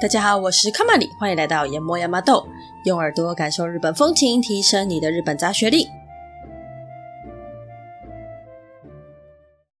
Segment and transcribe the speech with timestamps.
[0.00, 2.48] 大家好，我是卡玛里，欢迎来到研磨亚麻豆，
[2.86, 5.86] 用耳朵感受日本风情，提升你的日本杂学力。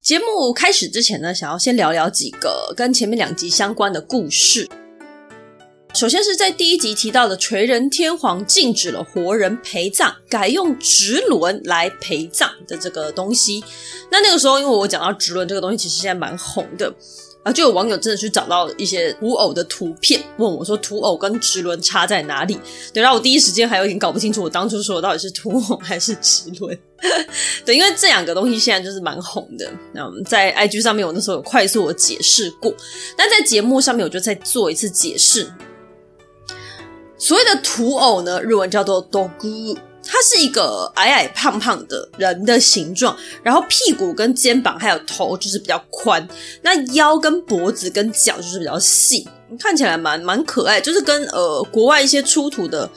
[0.02, 4.68] 节目开始之前呢，想要先聊聊几个跟前面两集相关的故事。
[5.94, 13.64] 首先是在第一集提到的垂仁天皇禁止了活人陪葬，改用直轮来陪葬的这个东西。
[14.10, 16.94] 那那个时候，因为我讲到直轮这个东西，其实现在蛮红的。
[17.52, 22.58] 就有网友真的去找到一些土偶的图片，问我说土偶跟直轮差在哪里？
[22.92, 26.78] 对，然后我第一时间还有点搞不清楚，我当初说的到底是土偶还是直轮？
[27.64, 29.70] 对，因为这两个东西现在就是蛮红的。
[29.94, 32.72] 嗯，在 IG 上面我那时候有快速的解释过，
[33.16, 35.50] 但在节目上面我就再做一次解释。
[37.16, 39.76] 所谓的土偶呢，日文叫做 dogu。
[40.10, 46.26] 它是一个矮矮胖胖的人的形状，然后屁股跟肩膀还有头就是比较宽，
[46.62, 49.28] 那腰跟脖子跟脚就是比较细，
[49.60, 52.88] 看起来蛮蛮可爱，就是跟呃国外一些出土的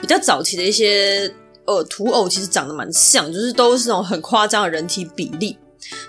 [0.00, 1.30] 比较早期的一些
[1.66, 5.58] 呃土偶其实长得蛮像，就是都是那种很夸张的人体比例。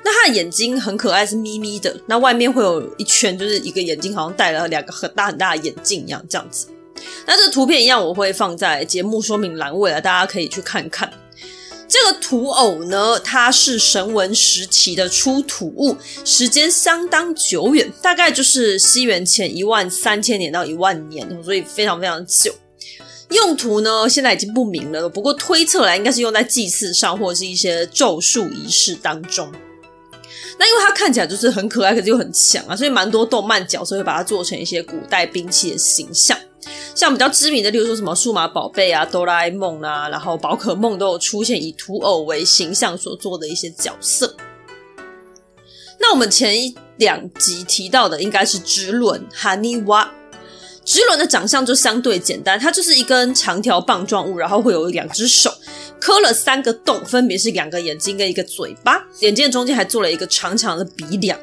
[0.06, 6.68] 那它的眼睛很可爱，是眯眯的，那外面会有一圈，就是一个眼睛好像戴了两个很大很大的眼镜一样，这样子。
[7.26, 11.12] 那这个图片一样，我会放在节目说明栏位了，大家可以去看看。
[11.88, 15.96] 这个土偶呢，它是神文时期的出土物，
[16.26, 22.54] 时间相当久远，大概就是西元前一万三千年到一万年，所以非常非常久。
[23.30, 29.52] 用途呢，现在已经不明了，不过推测来应该是用在祭祀上，或者是一些咒术仪式当中。
[30.58, 36.38] 那因为它看起来就是很可爱，可是又很强啊，所以蛮多动漫角色会把它做成一些古代兵器的形象。
[36.94, 44.36] 像比较知名的，例如说什么数码宝贝啊、哆啦 A 梦啊，然后宝可梦都有出现以土偶为形象所做的一些角色。
[46.00, 50.12] 那我们前一两集提到的应该是直轮哈尼瓦，
[50.84, 55.52] 直轮的长相就相对简单，它就是一根长条棒状物，然后会有两只手，
[56.00, 61.40] 刻了三个洞，分别是两个眼睛跟一个嘴巴，眼睛的中间还做了一个长长的鼻梁。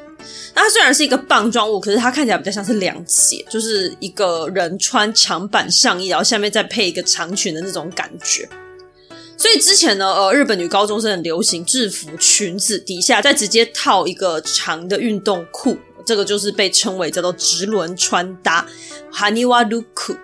[0.55, 8.47] 那它虽然是一个棒状物，可是它看起来比较像是两截，就是一个人穿长版上衣，然后下面再配一个长裙的那种感觉。
[9.37, 18.65] 所以之前呢，呃，日本女高中生很流行制服裙子底下再直接套一个长的运动裤，这个就是被称为叫做直轮穿搭
[19.11, 20.17] ，Haniwa Look。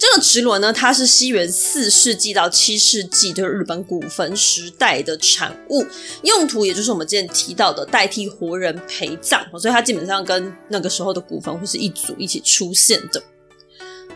[0.00, 5.84] 这个直轮呢，它是西元四世纪到七世纪，就是日本古坟时代的产物，
[6.22, 13.22] 用途也就是我们之前提到的代替活人陪葬，所以它基本上跟那个时候的古坟会是一组一起出现的。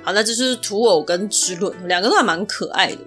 [0.02, 2.98] 好，那这就是土偶跟直轮，两个都还蛮可爱的。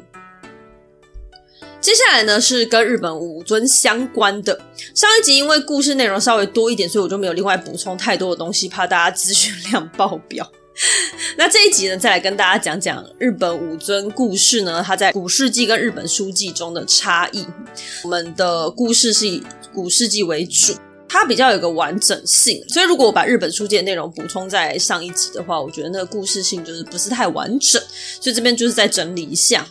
[1.81, 4.61] 接下来呢，是跟日本武尊相关的。
[4.93, 10.47] 上一集因为故事内容稍微多一点，所以我就没有另外补充太多的东西，怕大家资讯量爆表。
[11.37, 17.45] 那这一集呢，再来跟大家讲讲日本武尊故事呢，它在古世纪跟日本书记中的差异。
[18.03, 19.43] 我们的故事是以
[19.73, 20.75] 古世纪为主，
[21.09, 27.81] 它比较有个完整性，所以如果我把日本书记的内容补充在上一集的话，我觉得那个故事性就是不是太完整，
[28.21, 29.67] 所以这边就是再整理一下。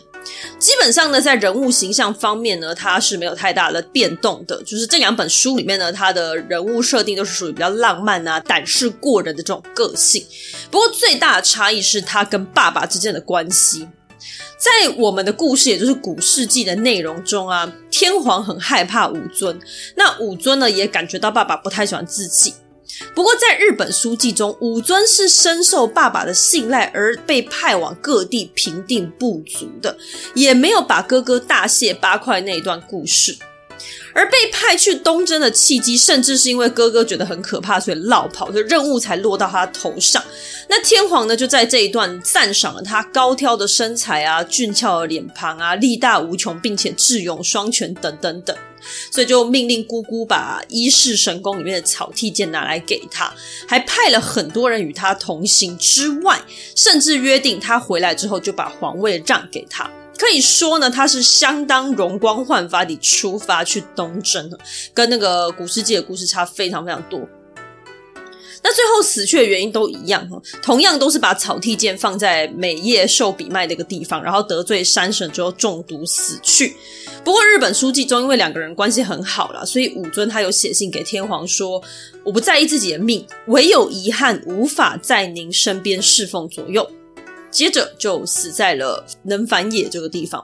[0.59, 4.61] 基本上呢，在人物形象方面呢，它是没有太大的变动的。
[4.63, 10.25] 就是这两本书里面呢，它的人物设定都是属于比较浪漫啊、胆识过人的这种个性。
[10.71, 13.87] 不过最大的差异是他跟爸爸之间的关系。
[14.57, 19.57] 在我们的故事，也就是古世纪的内容中啊，天皇很害怕武尊，
[19.95, 22.53] 那武尊呢也感觉到爸爸不太喜欢自己。
[23.13, 29.97] 不过，在日本书纪中，武尊是深受爸爸的信赖而被派往各地平定不足的，
[30.33, 33.37] 也没有把哥哥大卸八块那一段故事。
[34.13, 40.23] 而被派去东征的契机，甚至是因为哥哥觉得很可怕，所以落跑，所以任务才落到他头上。
[40.67, 48.57] 那天皇呢，就在这一段赞赏了他高挑的身材啊、俊俏的脸庞啊、力大无穷，并且智勇双全等等等。
[49.11, 53.33] 所以就命令姑姑把一世神宫里面的草剃剑拿来给他，
[53.67, 56.39] 还派了很多人与他同行之外，
[56.75, 59.89] 甚至约定他回来之后就把皇位让给他。
[60.17, 64.49] 可以说呢，他是相当容光焕发地出发去东征，
[64.93, 67.19] 跟那个古世纪的故事差非常非常多。
[68.63, 70.27] 那最后死去的原因都一样，
[70.63, 76.75] 同样都是把草剃剑放在美叶受比卖的一个地方，然后得罪山神之后中毒死去。
[77.27, 81.83] 不过日本书记中，因为两个人关系很好啦，所以武尊他有写信给天皇说
[82.23, 86.89] ：“我不在意自己的命，唯有遗憾无法在您身边侍奉左右。”
[87.51, 90.41] 接着就死在了能反野这个地方。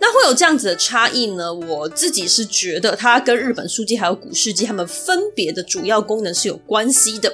[0.00, 1.52] 那会有这样子的差异呢？
[1.52, 7.28] 我自己是觉得它跟日本书记还有古事记它们分别的主要功能是有关系的。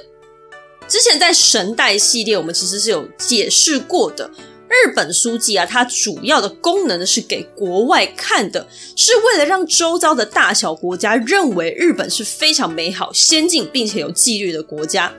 [0.87, 4.31] 之前在神代系列，我们其实是有解释过的。
[4.67, 15.13] 日本书记啊，它主要的功能呢是给国外看的，是为了让周遭的大小国家认为日本是非常美好、先进并且有纪律的国家。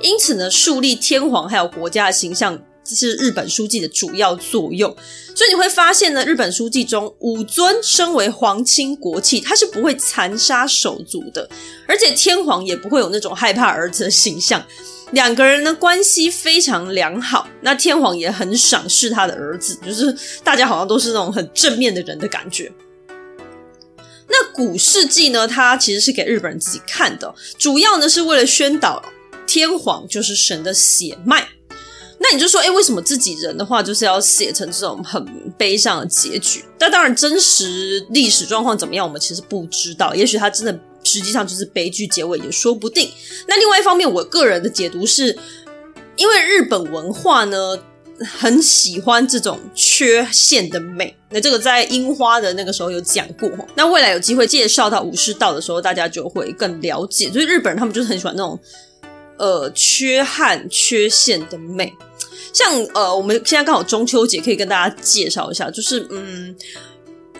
[0.00, 4.94] 因此呢，树立天皇还有国家的形象，是日本书记的主要作用。
[5.34, 11.48] 所以你会发现呢，日本书记中武尊身为皇亲国戚，他是不会残杀手足的，
[11.86, 14.64] 而且天皇也不会有那种害怕儿子的形象。
[15.12, 22.72] 两个人的关系非常良好，那天皇也很赏识他的儿子，就是大家好像都是那种很正面的人的感觉。
[24.28, 29.02] 那古世纪呢，它其实是给日本人自己看的，主要呢是为了宣导
[29.46, 31.46] 天皇就是神的血脉。
[32.18, 35.22] 那你就说，诶，为什么自己人的话就是要写成这种很
[35.58, 36.64] 悲伤的结局？
[36.78, 40.14] 但当然，真实历史状况怎么样，我们其实不知道。
[40.14, 40.80] 也许他真的。
[41.04, 43.10] 实际上就是悲剧结尾也说不定。
[43.48, 45.36] 那另外一方面，我个人的解读是，
[46.16, 47.78] 因为日本文化呢
[48.20, 51.16] 很喜欢这种缺陷的美。
[51.30, 53.50] 那这个在樱花的那个时候有讲过。
[53.74, 57.30] 那未来有机会介绍到武士道的时候，大家就会更了解。
[57.30, 58.58] 所以日本人他们就是很喜欢那种
[59.38, 61.92] 呃缺憾、缺陷的美。
[62.52, 66.54] 像呃，我们现在刚好中秋节，可以跟大家介绍一下，就是嗯。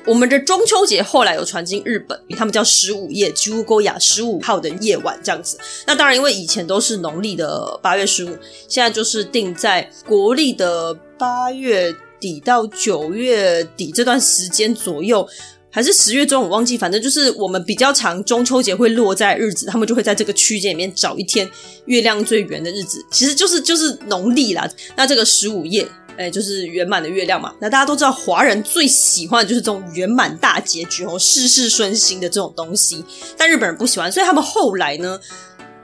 [0.04, 5.56] 我们的中秋节后来有传进日本，他们叫十五夜，菊屋沟雅十五号的夜晚这样子。
[5.86, 8.36] 那当然，因为以前都是农历的八月十五，
[8.68, 15.26] 现在就是定在国历的八月底到九月底这段时间左右，
[15.70, 21.48] 还是十月中，我忘记，反正就是我们比较长中秋节会落在日子，他们就会在这个区间里面找一天
[21.86, 24.68] 月亮最圆的日子，其实就是就是农历啦。
[24.96, 25.86] 那这个十五夜。
[26.16, 27.54] 哎，就是圆满的月亮嘛。
[27.60, 33.04] 那大家都知道，华人最喜欢的就是这种圆满大结局哦，事事顺心的这种东西。
[33.36, 35.18] 但日本人不喜欢，所以他们后来呢，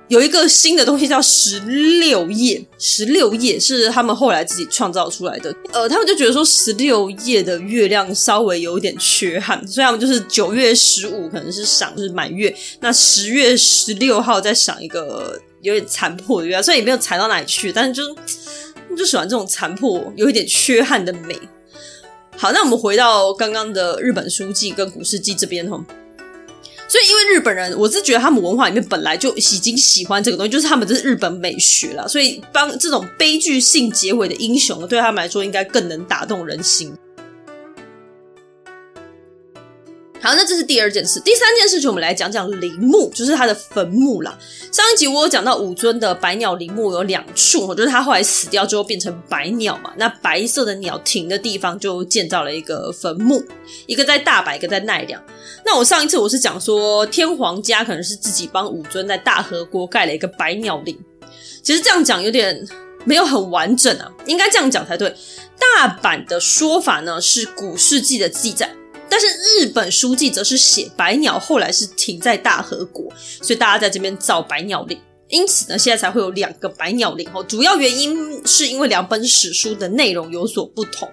[0.08, 2.62] 有一个新的东西叫十六夜。
[2.78, 5.54] 十六夜是他们后来自己创造出来的。
[5.72, 18.14] 呃，他们就觉得说十六夜的月亮稍微有点缺憾，所以他们就是九月十五可能是赏就是满月，那十月十六号再赏一个有点残破的月亮，虽然也没有残到哪里去，但是就是。
[18.98, 21.38] 就喜欢这种残破、有一点缺憾的美。
[22.36, 25.82] 好，那我们回到刚刚的日本书记跟古世纪这边哈。
[26.88, 32.08] 所以，因为日本人，我是觉得他们文化里面本来就已经喜欢这个东西，就是他们这是日本美学了。
[32.08, 36.94] 所以，帮这种悲剧性结尾的英雄，对他们来说应该更能打动人心。
[40.28, 41.18] 好，那这是第二件事。
[41.20, 44.38] 第三件事情，我们来讲讲陵墓，就是他的坟墓啦。
[44.70, 53.42] 上一集我有讲到武尊的白鸟陵墓有两处，就是他后来死掉之后变成白鸟嘛，那白色的鸟停的地方就建造了一个坟墓，
[53.86, 55.18] 一个在大阪，一个在奈良。
[55.64, 60.94] 那我上一次我是讲说天皇家可能是自己帮武尊在大和国盖了一个白鸟陵，
[61.62, 62.62] 其实这样讲有点
[63.06, 65.08] 没有很完整啊，应该这样讲才对。
[65.58, 68.70] 大阪的说法呢是古世纪的记载。
[69.10, 73.12] 但是日本书记则是写白鸟后来是停在大和国，
[73.42, 77.42] 所以大家在这边造白鸟岭，因此呢，现在才会有两个白鸟岭哦。
[77.42, 81.08] 主要原因是因为两本史书的内容有所不同。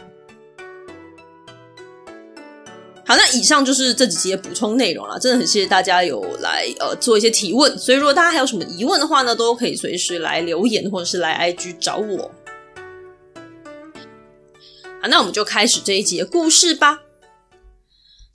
[3.08, 12.32] 好，那以上就是这几集的补充内容了，真的很谢谢大家有来呃做一些提问，所以如果大家还有什么疑问的话呢，都可以随时来留言或者是来 IG 找我。
[15.02, 17.04] 好，那我们就开始这一集的故事吧。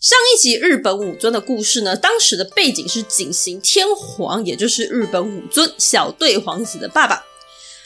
[0.01, 7.23] 上一集日本武尊的故事呢，当时的背景是景行天皇，也就是日本武尊小队皇子的爸爸。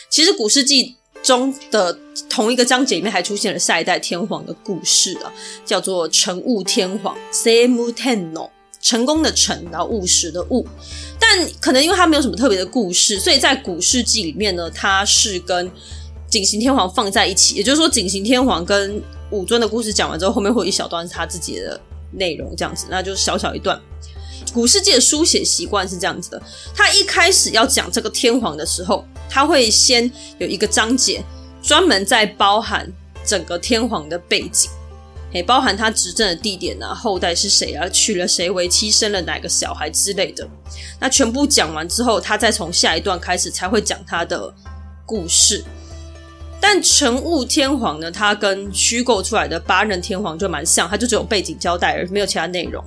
[0.08, 0.94] 其实古事记
[1.24, 1.98] 中的
[2.30, 5.32] 同一个章节里面还出现了下一代天皇的故事啊，
[5.66, 8.48] 叫做成务天皇 （Semu Tenno），
[8.80, 10.64] 成功的成，然后务实的务。
[11.18, 15.68] 但可能因为他没有什么特别的故事，所以在古事记里面呢，他是跟
[16.30, 17.56] 景行天皇放在一起。
[17.56, 19.02] 也就是说，景行天皇跟
[19.32, 21.80] 武尊的故事讲完之后，后面会有一小段是他自己的。
[22.16, 23.80] 内容这样子，那就是小小一段。
[24.52, 26.42] 古世界的书写习惯是这样子的：
[26.74, 31.24] 他一开始要讲这个天皇的时候，他会先有一个章节，
[31.62, 32.86] 专门在包含
[33.24, 34.70] 整个天皇的背景，
[35.32, 40.46] 也包含他执政的地点啊，后代是谁啊，娶了谁为妻，生了哪个小孩之类的。
[41.00, 44.54] 那全部讲完之后，他再从下一段开始才会讲他的
[45.06, 45.64] 故事。
[46.66, 52.82] 但成务天皇呢，他跟虚构出来的八任天皇就蛮像，他就只有背景交代而没有其他内容。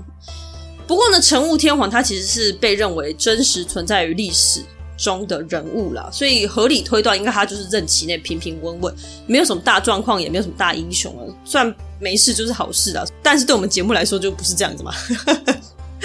[0.87, 4.63] 不过呢，成务天皇他其实是被认为真实存在于历史
[4.97, 8.95] 中的人物啦，所以合理推断，应该他就是任期内平平稳稳，
[9.27, 11.21] 没有什么大状况，也没有什么大英雄啊。
[11.45, 14.91] 算没事就是好事啊，但是对我们节目来说就不是这样子嘛。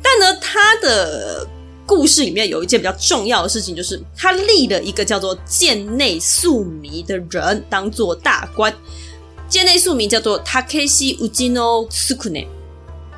[0.00, 1.44] 但呢，他的
[1.86, 8.74] 故事里面有一件比较重要的事情，就是他立了一个叫做建内宿弥的人当做大官。
[9.48, 12.48] 建内宿弥叫做 Takeshi Ujino Sukune，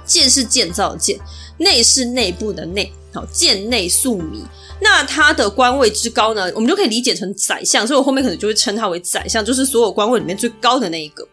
[0.05, 1.19] 剑是建造的剑，
[1.57, 2.93] 内是内部的内。
[3.15, 4.45] 好，建内宿弥。
[4.81, 11.27] 那他的官位之高呢，我们就可以理解成宰相，所以我后面可能就会称他为宰相，就是所有官位里面最高的那一个。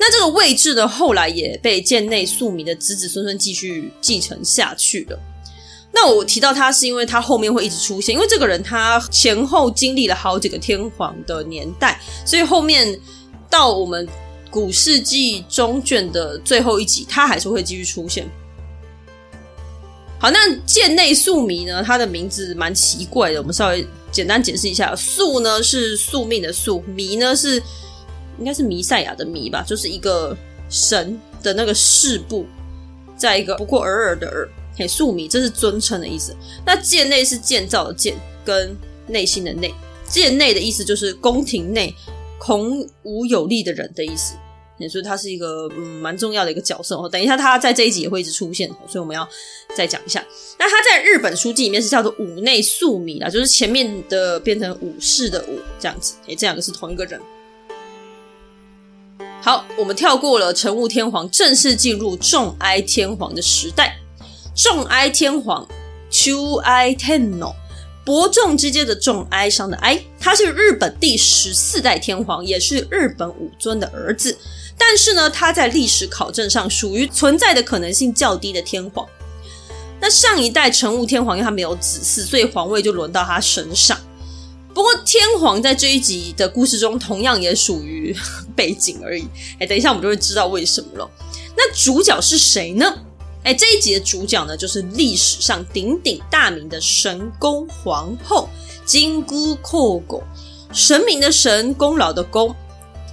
[0.00, 5.18] 那这个位置呢，后来也被建内宿弥的子子孙孙继续继承下去了。
[5.98, 13.00] 那我提到他，是因为他后面会一直出现，因为这个人他前后经历了好几个天皇的年代，所以后面
[13.48, 14.06] 到我们
[14.50, 18.28] 古世纪中卷的最后一集，他还是会继续出现。
[20.18, 21.82] 好，那建内宿弥呢？
[21.82, 24.94] 他的名字蛮奇怪的，我们稍微简单解释一下。
[24.94, 27.56] 宿呢是宿命的宿，弥呢是
[28.38, 30.36] 应该是弥赛亚的弥吧，就是一个
[30.68, 32.44] 神的那个士部，
[33.16, 34.46] 再一个不过尔尔的尔，
[34.76, 36.34] 嘿，宿米这是尊称的意思。
[36.64, 38.14] 那建内是建造的建，
[38.44, 39.74] 跟内心的内，
[40.08, 41.94] 建内的意思就是宫廷内
[42.38, 44.34] 孔武有力的人的意思。
[44.90, 47.08] 所以他是一个嗯蛮重要的一个角色哦。
[47.08, 49.26] 等一下他在这一集也会一直出现，所以我们要
[49.74, 50.22] 再讲一下。
[50.58, 57.18] 那他在日本书记里面是叫做武内宿米啦，就是前面的变成武士的武这样子，诶，这两个是同一个人。
[59.40, 63.96] 好，我们跳过了成武天皇，正式进入重哀天皇的时代。
[64.56, 65.68] 重哀天皇，
[66.10, 67.54] 重哀天皇，
[68.06, 74.34] 伯仲之间的重，哀伤的哀，他是日本第十四代天皇，也是日本武尊的儿子。
[74.78, 79.06] 但是呢，他在历史考证上属于存在的可能性较低的天皇。
[80.00, 83.98] 那上一代成武天皇因为他没有子嗣，所以皇位就轮到他身上。
[84.72, 88.16] 不过天皇在这一集的故事中同样也属于
[88.56, 89.28] 背景而已。
[89.60, 91.10] 哎，等一下我们就会知道为什么了。
[91.54, 93.02] 那主角是谁呢？
[93.46, 98.48] 哎，这一集的主角呢，就是历史上鼎鼎大名的神宫皇后
[98.84, 100.20] 金龟胪狗，
[100.72, 102.52] 神明的神，功劳的功。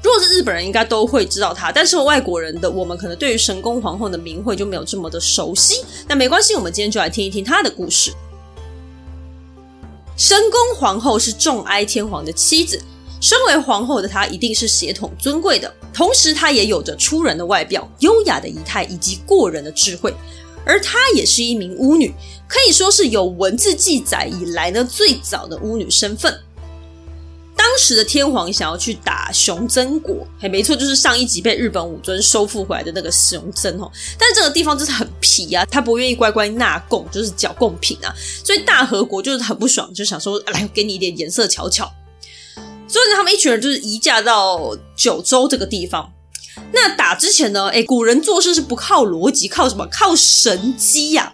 [0.02, 5.86] 如果是日本人，应该都会知道他，但是外国人的我们可能对于神宫皇后的名讳就没有这么的熟悉。
[6.08, 8.12] 那没关系，我们今天就来听一听他的故事。
[10.18, 12.82] 神宫皇后是众哀天皇的妻子，
[13.22, 20.14] 身为皇后的她一定是血统尊贵的，同时她也有着出人的外表、优雅的仪态以及过人的智慧，
[20.66, 22.12] 而她也是一名巫女，
[22.48, 26.38] 可以说是有文字记载以来呢最早的巫女身份。
[27.56, 33.90] 当时的天皇想要去打熊曾国，嘿，没错，就是上一集被日本武尊收复回来的那个熊曾哦。
[34.18, 41.90] 但这个地方就是很皮啊，他不愿意乖乖纳贡，就是缴贡品啊，所以大和国就是很不爽，就想说来给你一点颜色瞧瞧。
[42.94, 46.08] 所以呢，他们一群人就是移驾到九州这个地方。
[46.72, 49.84] 那打之前呢，诶，古人做事是不靠逻辑，靠什么？
[49.88, 51.34] 靠神机呀、啊。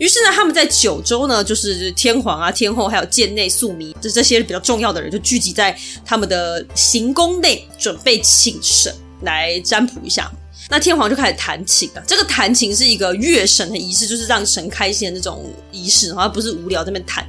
[0.00, 10.28] 于是呢，他们在九州呢，就是天皇啊、天后，还有建内宿弥，这这些比较重要的人，就聚集在他们的行宫内，准备请神来占卜一下。
[10.68, 17.24] 那天皇就开始弹琴了，这个弹琴是一个月神的仪式，就是让神开心的那种仪式，好像不是无聊在那边弹，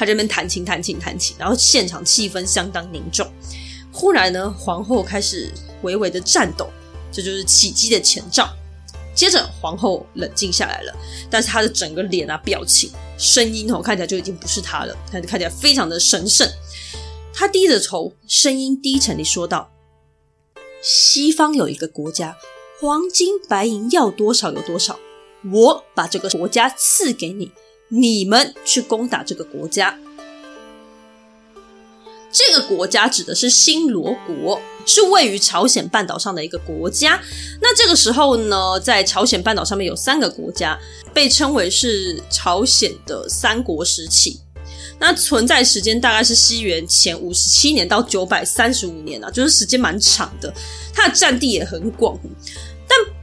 [0.00, 3.30] 他这边弹琴、弹琴、弹琴，然后现场气氛相当凝重。
[3.92, 5.52] 忽然呢，皇后开始
[5.82, 6.70] 微微的颤抖，
[7.12, 8.48] 这就是起乩的前兆。
[9.14, 10.96] 接着，皇后冷静下来了，
[11.28, 16.48] 但是她的整个脸啊、表情、声音哦，看起来就已经不是她了，她看起来非常的神圣。
[17.34, 19.70] 她低着头，声音低沉地说道
[20.80, 22.38] ：“西方有一个国家，
[22.80, 24.98] 黄金白银要多少有多少，
[25.52, 27.52] 我把这个国家赐给你，
[27.90, 29.98] 你们去攻打这个国家。”
[32.32, 37.20] 这个国家指的是新罗国，是位于朝鲜半岛上的一个国家。
[37.60, 40.78] 那这个时候呢，在朝鲜半岛上面有三个国家，
[41.12, 44.40] 被称为是朝鲜的三国时期。
[45.00, 50.54] 那存在时间大概是西元前五十七年到九百三十五年啊，就是时间蛮长的。
[50.94, 52.16] 它的占地也很广。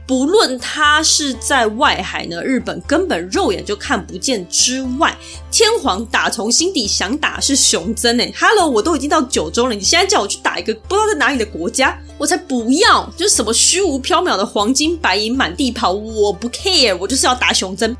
[0.08, 5.14] 不论他是在外海呢，日本根本肉眼就看不见之外，
[5.50, 8.34] 天皇打从心底想打是熊曾诶。
[8.34, 13.06] Hello，我都已经到九州了，你现在叫我去打一个不知道在哪里的国家，我才不要！
[13.18, 17.94] 就是什么虚无缥缈的黄金白银满地跑，我不 care，我就是要打熊曾。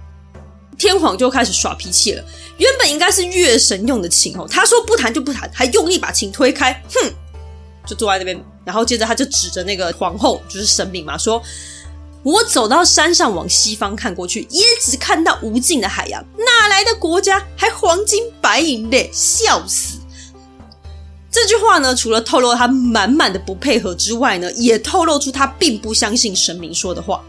[0.78, 2.24] 天皇就开始耍脾气了。
[2.56, 7.12] 原本应该是月神用的琴哦，他说不弹就不弹，还用力把琴推开，哼！
[7.86, 11.42] 就坐在那边，然后接着他就指着那个皇后，就是神明嘛，说
[12.25, 17.44] ：“我走到山上往西方看过去，也只看到无尽的海洋，哪来的国家？
[17.56, 19.98] 还黄金白银的，笑死！
[21.30, 27.22] 这句话呢，除了透露他满满的不配合之外呢，也透露出他并不相信神明说的话。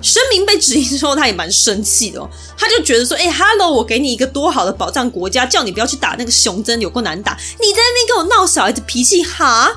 [0.00, 9.76] 神明被质疑之后，他也蛮生气的哦，他就觉得说：“哎哈喽，我给你一个多好的保障国家，叫你不要去打那个熊真，有够难打，你在那边给我闹小孩子脾气哈？”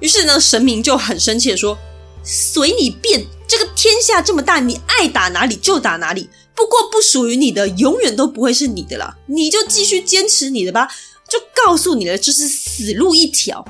[0.00, 1.78] 于是呢，神明就很生气的说
[2.24, 10.88] ：“随你便，这个天下这么大，你爱打哪里就打哪里，不过不属于你的，永远都不会是你的啦，你就继续坚持你的吧。”
[11.30, 13.64] 就告诉你了，这是死路一条。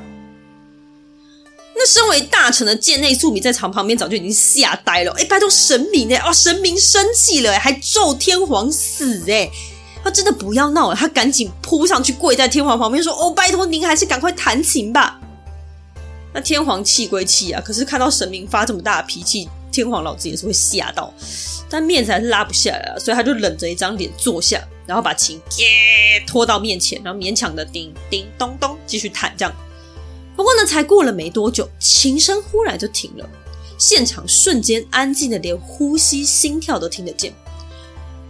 [1.77, 5.13] 那身为大臣的贱内素米在场旁边早就已经吓呆了。
[5.19, 9.51] 哎，拜托神明哎，哦，神明生气了，还咒天皇死哎！
[10.03, 15.20] 他真的不要闹了，他赶紧扑上去跪在天皇旁边说：“哦，拜托您还是赶快弹琴吧。”
[16.33, 21.13] 那天皇气归气啊，可是看到神明发这么大的脾气，天皇老子也是会吓到，
[21.69, 24.63] 但面子还是拉不下来啊，所以他就冷着一张脸坐下。
[24.87, 29.55] 然后把琴耶拖到面前，然后勉强的叮叮咚咚继续弹，这样。
[30.35, 33.29] 不过呢，才过了没多久，琴声忽然就停了，
[33.79, 37.33] 现场瞬间安静的连呼吸、心跳都听得见。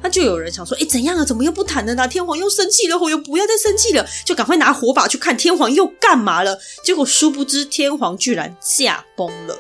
[0.03, 1.25] 那就有人想说：“哎，怎样啊？
[1.25, 2.09] 怎么又不谈了呢？
[2.09, 9.59] 天皇又生气了，我又不要再生气了，就赶快拿火把去看天皇又干嘛了。”结果殊不知，天皇居然驾崩了。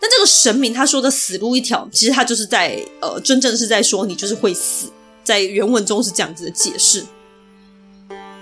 [0.00, 4.90] 那这个神明他说的“死路一条”，其实他就是在呃，真正是在说你就是会死。
[5.24, 7.04] 在原文中是这样子的解释。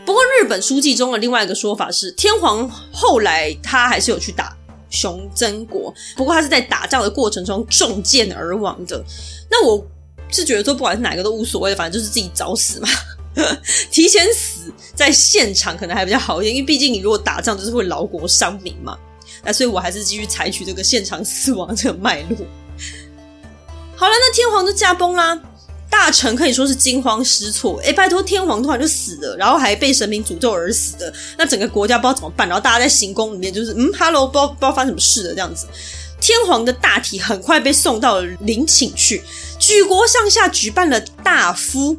[0.06, 4.56] 不过日本书记中的另外一个说法是，天皇后来他还是有去打
[4.88, 9.04] 熊真国，不过他是在打仗的过程中中箭而亡的。
[9.50, 9.86] 那我
[10.30, 12.88] 是觉得说，不管是哪个都无所谓，反正就是自己找死嘛，
[13.90, 18.96] 提前死在现场可能还比较好一点，因为毕竟你如果打仗就是会劳国伤民嘛。
[19.42, 22.36] 那所以我还是继续采取这个现场死亡这个脉络。
[23.96, 25.40] 好了，那天皇就驾崩啦。
[25.88, 35.66] 大臣可以说是惊慌失措，哎，拜托，天皇突然就死了，然后还被神明诅咒而死的，那整个国家不知道怎么办，然后大家在行宫里面就是，嗯哈喽，不知道不知道发生什么事了这样子。
[36.20, 39.22] 天皇的大体很快被送到了陵寝去，
[39.58, 41.96] 举国上下举办了大夫。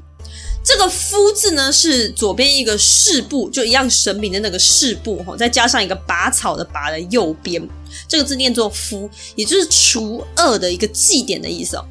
[0.63, 7.67] 这个夫字呢是左边一个士部，就一样神明的那个士部哈，再加上一个拔草的拔的右边，
[8.07, 11.85] 这个字念作夫，也就是除恶的一个祭典的意思哦。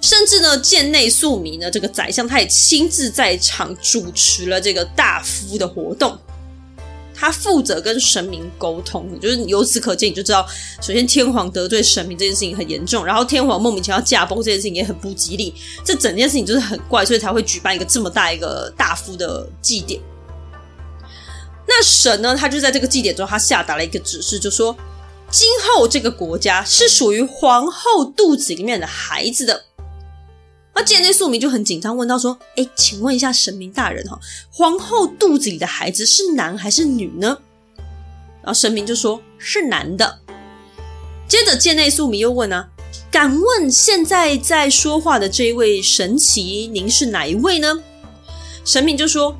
[0.00, 6.18] 甚至呢，箭内素民呢，这个宰相他也亲自在场主持了这个大夫的活动。
[7.20, 10.46] 他负责跟神明沟通，就是由此可见，你就知道，
[10.80, 15.54] 首先天皇得罪神明这件事情很严重，然后天皇莫名其妙驾崩这件事情也很不吉利，
[15.84, 20.00] 这整件事情就是很怪，所以才会举办一个这么大一个大夫的祭典。
[21.68, 24.74] 那神呢，他就在这个祭典中，他下达了一个指示，就说
[25.30, 29.64] 今后这个国家是属于皇后肚子里面的孩子的。
[30.74, 34.18] 那箭内素米就很紧张，问到说：“哎，请问一下神明大人哈，
[34.50, 37.36] 皇后肚子里的孩子是男还是女呢？”
[38.42, 40.20] 然后神明就说：“是男的。”
[41.28, 42.66] 接着箭内素米又问啊
[43.12, 47.82] ：“敢问现在在说话的这一位神祇，您是哪一位呢？”
[48.64, 49.36] 神明就说：“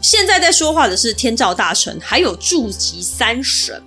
[0.00, 3.82] 现在在说话的是天照大神，还有住吉三神。”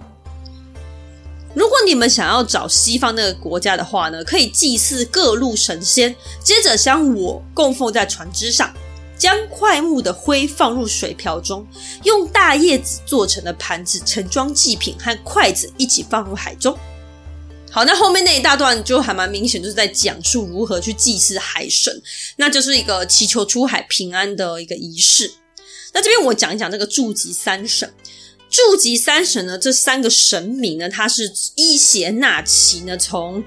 [1.57, 8.71] 如果你们想要找西方那个国家的话呢，可以祭祀各路神仙，接着将我供奉在船只上，
[9.17, 11.65] 将块木的灰放入水瓢中，
[12.03, 16.77] 用大叶子做成的盘子盛装祭品和筷子一起放入海中。
[17.71, 21.91] 好，那后面那一大段就还蛮明显，就是在讲述如何去祭祀海神，
[22.35, 25.33] 那就是一个祈求出海平安的一个仪式。
[25.91, 27.91] 那这边我讲一讲这个祝吉三神。
[28.49, 33.43] 住吉三神呢，这三个神明呢，他是伊邪那岐呢，从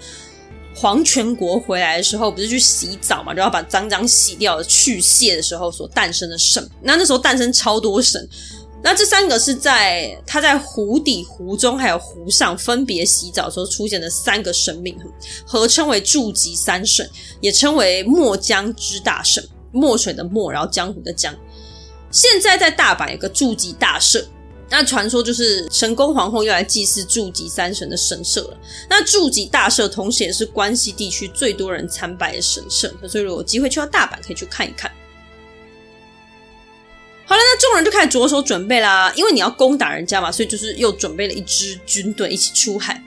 [0.74, 6.66] 黄泉国回来的时候，不是去洗澡嘛，就要把脏脏洗掉、去屑的时候所诞生的神。
[6.82, 8.28] 那那时候诞生超多神，
[8.82, 14.96] 那这三个是在他在湖底、湖中还有湖上分别洗澡时候出现的三个神明，
[15.46, 17.08] 合称为住吉三神，
[17.40, 19.46] 也称为墨江之大神。
[19.72, 21.34] 墨水的墨，然后江湖的江。
[22.10, 24.26] 现在在大阪有个住吉大社。
[24.70, 28.56] 那传说就是神宫皇后又来祭祀住吉三神的神社了。
[28.88, 34.90] 那住吉大社同时也是关西地区最多人参拜的神社，所以如果有机会去到大阪，可以去看一看。
[37.26, 43.02] 好了，那众人就开始着手准备啦，因为你要攻打人家嘛，所以就是又准备了一支军队一起出海。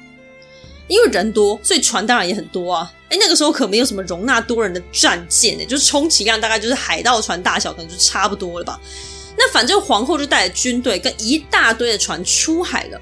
[0.87, 2.93] 因为人多，所以船当然也很多啊。
[3.09, 8.79] 哎，那个时候可没有什么容纳多人的战舰呢，就是充其量大概就是海盗船大小，可能就差不多了吧。
[9.43, 13.01] 那反正皇后就带着军队跟一大堆的船出海了，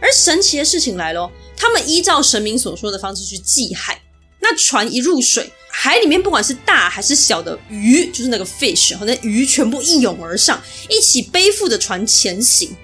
[0.00, 4.00] 而神奇的事情来咯，他们依照神明所说的方式去祭海。
[4.40, 12.74] 那船一入水，海里面不管是大还是小的鱼，就是那个 fish，和那鱼全部一涌而上，一起背负着船前行。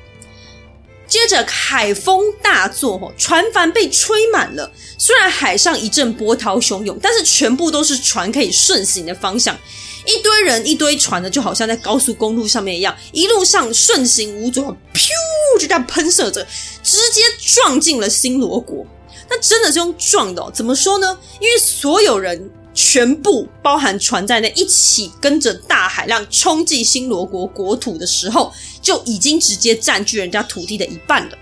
[1.07, 4.71] 接着海风大作，船帆被吹满了。
[4.99, 9.59] 虽然海上一阵波涛汹涌，但是全部都是船可以顺行的方向。
[10.07, 15.09] 一堆人一堆船呢，就好像在高速公路上面一样，一路上顺行无阻，噗，
[15.59, 16.47] 就这样喷射着，
[16.83, 18.87] 直接撞进了新罗国。
[19.29, 21.19] 那真的是用撞的哦，怎么说呢？
[21.41, 31.39] 因为所有人全部包含船在内，一起跟着大海浪冲进新罗国国土的时候，就已经直接占据人家土地的一半了。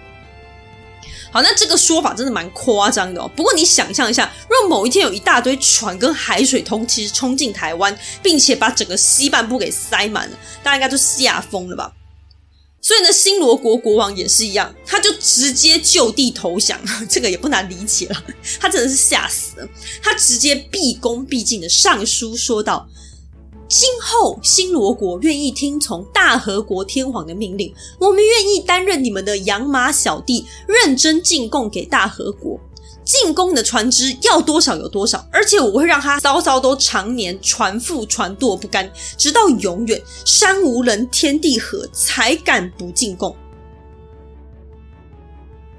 [1.32, 3.30] 好，那这个说法真的蛮夸张的哦。
[3.34, 11.90] 不过你想象一下，如果某一天有一大堆船跟海水通其实冲进台湾，并且把整个西半部给塞满了，大家应该就吓疯了吧？
[12.82, 18.24] 所以呢，新罗国国王也是一样，他就直接就地投降， 这个也不难理解了。
[18.60, 19.68] 他真的是吓死了，
[20.02, 22.86] 他直接毕恭毕敬的上书说道
[23.72, 32.60] ：“今后新罗国愿意听从大和国天皇的命令，我们愿意担任你们的养马小弟，认真进贡给大和国。”
[33.02, 43.34] 进贡的船只要多少有多少，而且我会让他艘艘都常年船覆船堕不干，直到永远山无人天地合才敢不进贡。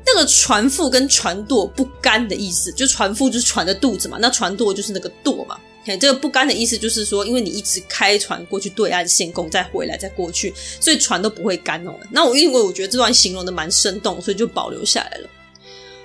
[0.03, 5.59] 那个船覆跟船堕不干的意思，就船覆就是船的肚子嘛，那船堕就是那个堕嘛。
[5.85, 11.93] 嘿，这个不干的意思就是说，因为你一直开船过去对岸献贡，再回来再过去，所以船都不会干哦。
[12.09, 15.29] 那我因为我觉得这段形容的蛮生动，所以就保留下来了。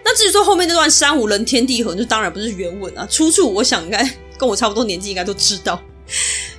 [0.05, 4.03] 那至于说后面那段“山无人，天地合”，就当然不是原文啊，出处我想应该
[4.37, 5.81] 跟我差不多年纪，应该都知道。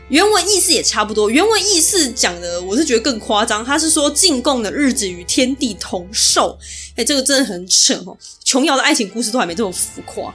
[0.08, 6.58] 原文意思也差不多，原文意思讲的我是觉得更夸张，他是说进贡的日子与天地同寿，
[6.96, 8.18] 哎，这个真的很扯哦。
[8.44, 10.34] 琼瑶的爱情故事都还没这么浮夸。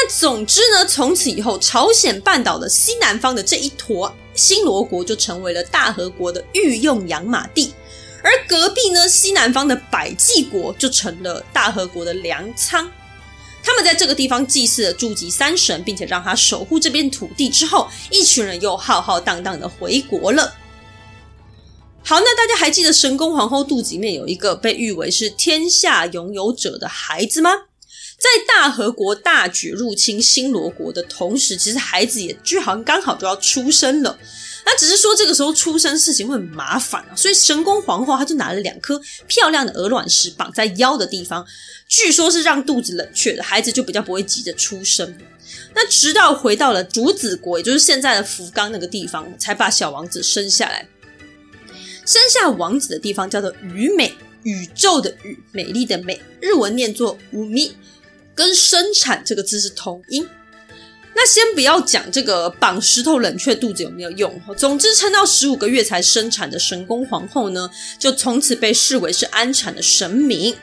[0.00, 7.74] 那总之呢，从此以后，朝鲜半岛的西南方的这一坨新罗国就成为了大和国的御用养马地。
[8.22, 12.88] 而隔壁呢，西南方的百济国就成了大和国的粮仓。
[13.60, 20.54] 他们在这个地方祭祀了驻吉三神，并且让他守护这片土地之后，一群人又浩浩荡荡的回国了。
[22.04, 27.50] 好，那大家还记得神宫皇后肚子里面有一个被誉为是天下拥有者的孩子吗？
[28.18, 34.18] 在大和国大举入侵新罗国的同时，其实孩子也就好像刚好就要出生了。
[34.66, 41.46] 那只是说这个时候出生事情会很麻烦啊，所以神宫皇后她就拿了两颗漂亮的鹅卵石绑在腰的地方，
[41.86, 45.16] 据说是让肚子冷却的，孩子就比较不会急着出生。
[45.74, 50.86] 那直到回到了主子国，也就是现在的福冈那个地方，才把小王子生下来。
[52.04, 57.74] 生下王子的地方叫做宇美，宇宙的宇，美丽的美，日文念作五米。
[58.38, 60.24] 跟生产这个字是同音。
[61.12, 70.56] 那先不要讲这个绑石头冷却肚子有没有用，总之撑到十五个月才生产的神宫皇后呢，就从此被视为是安产的神明。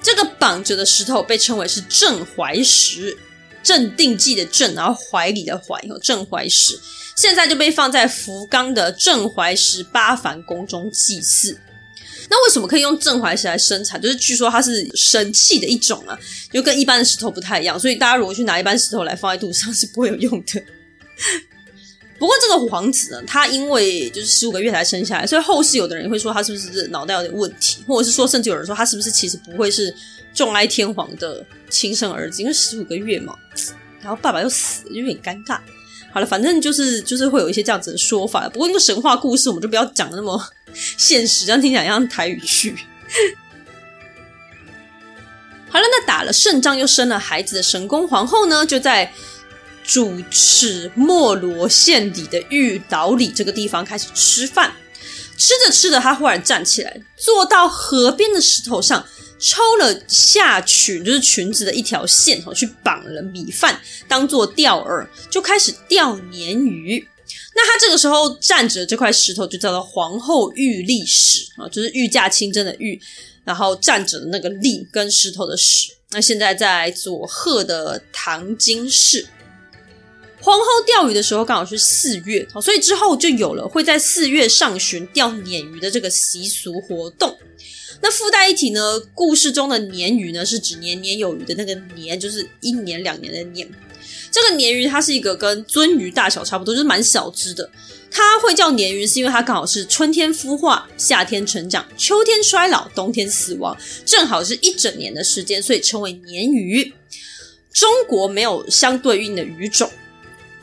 [0.00, 3.18] 这个绑着的石头被称为是镇怀石，
[3.64, 6.78] 镇定剂的镇，然后怀里的怀，镇怀石，
[7.16, 11.58] 现在就被放在福冈的镇怀石八幡宫中祭祀。
[12.28, 14.00] 那为什么可以用镇怀石来生产？
[14.00, 16.18] 就是据说它是神器的一种啊，
[16.52, 20.62] 就跟一般的石头不太一样，所以大家如果去拿一般石头来放在肚子上 是不会有用的。
[22.18, 29.94] 不过这个皇子呢，他因为就是十五个月才生下来，所以后世有的人会说他是不是脑袋有点问题，或者是说甚至有人说他是不是其实不会是
[30.32, 33.36] 众爱天皇的亲生儿子，因为十五个月嘛，
[34.00, 35.60] 然后爸爸又死了，有点尴尬。
[36.16, 38.48] 好了，反正就是就是会有一些这样子的说法。
[38.48, 40.42] 不过那个神话故事我们就不要讲的那么
[40.96, 42.74] 现实，这样听起来像台语剧。
[45.68, 49.12] 好了，那打了胜仗又生了孩子的神宫皇后呢，就在
[49.84, 54.72] 主持莫罗县里的玉岛里这个地方开始吃饭。
[55.36, 59.04] 吃着吃着，她忽然站起来，坐到河边的石头上。
[59.38, 67.06] 抽了下裙，就是裙子的一条线，去绑了米饭，当做钓饵，就开始钓鲶鱼。
[67.54, 73.00] 那他这个时候站着这块石头，就叫做皇后御历石啊，就是御驾亲征的御，
[73.44, 75.92] 然后站着的那个历跟石头的石。
[76.10, 79.26] 那现在在佐贺的唐津市，
[80.40, 87.36] 皇后钓鱼的时候刚好是四月，所以之后就有了会在四月上旬钓鲶鱼的这个习俗活动。
[88.00, 93.68] 那附带一提呢，故事中的鲶鱼呢，是指年年有余的那个年，就是一年两年的年。
[94.30, 97.70] 这个鲶鱼它是一个跟鳟鱼大小差不多，就是蛮小只的。
[98.10, 106.92] 它会叫鲶鱼，是因为它刚好是春天孵化、夏天成长、秋天衰老、冬天死亡，正好是一整年的时间，所以称为鲶鱼。
[107.72, 109.90] 中国没有相对应的鱼种，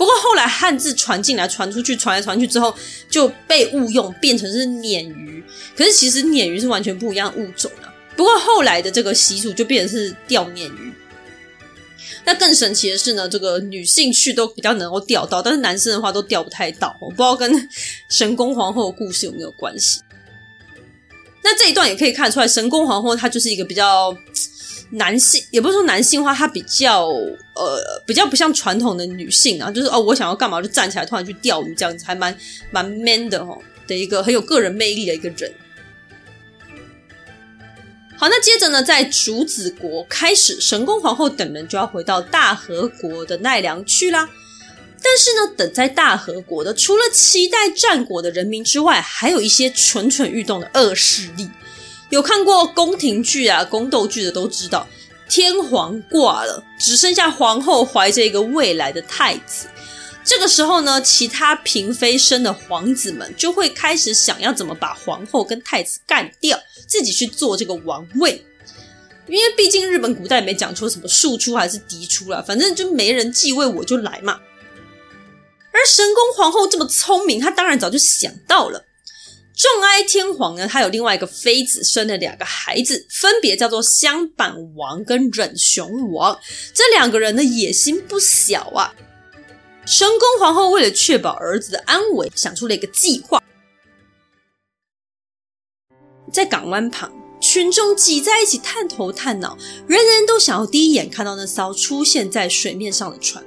[0.04, 2.76] 不过后来汉字传进来、传出去、传来传去之后，
[3.10, 5.42] 就被误用变成是鲶鱼。
[5.78, 7.88] 可是其实鲶鱼是完全不一样的物种啊。
[8.18, 10.94] 不过后来的这个习俗就变成是钓鲶鱼。
[12.26, 16.94] 那更神奇的是呢，这个女性去都比较能够钓到，但是男生的话都钓不太到。
[17.00, 17.70] 我不知道跟
[18.10, 20.02] 神功皇后的故事有没有关系。
[21.42, 24.13] 那这一段也可以看出来，神功皇后她就是一个比较
[24.96, 32.36] 男性，也不是说男性化，他比较呃比较不像传统的女性啊，就是哦我想要干嘛就站起来突然去钓鱼这样子，还蛮
[32.70, 35.52] 蛮 man 的齁的一个很有个人魅力的一个人。
[38.16, 44.30] 好，那接着呢，在竹子国开始，神功皇后等人就要回到大和国的奈良去啦。
[45.02, 51.50] 但是呢，等在大和国的，除了期待战果的人民之外，还有一些蠢蠢欲动的恶势力。
[52.10, 54.88] 有看过宫廷剧啊、宫斗剧的都知道，
[55.28, 59.68] 天皇挂了，只剩下皇后怀着一个未来的太子。
[60.24, 68.46] 这个时候呢，其他嫔妃生的皇子们就会开始想要怎么把皇后跟太子干掉，自己去做这个王位。
[69.28, 74.39] 因为毕竟日本古代没讲出什么庶出还是嫡出啦，反正就没人继位我就来嘛。
[75.72, 78.86] 而神宫皇后这么聪明，她当然早就想到了。
[79.56, 86.39] 仲哀天皇呢，他有另外一个妃子，生了两个孩子，分别叫做香板王跟忍熊王。
[86.74, 88.94] 这两个人的野心不小啊。
[89.86, 93.42] 神宫皇后为了确保儿子的安危，想出了一个计划。
[96.32, 103.44] 在港湾旁，群众挤在一起探头探脑，人人都想要第一眼看到那艘出现在水面上的船。